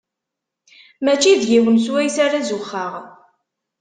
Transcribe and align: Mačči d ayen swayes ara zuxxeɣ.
Mačči 1.03 1.31
d 1.41 1.43
ayen 1.57 1.77
swayes 1.85 2.17
ara 2.25 2.39
zuxxeɣ. 2.49 2.93